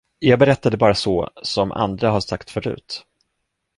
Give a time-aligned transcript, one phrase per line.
[0.19, 3.05] Jag berättade bara så, som andra har sagt förut.